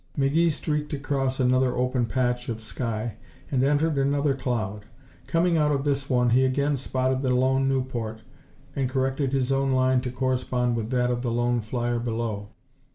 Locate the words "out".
5.59-5.71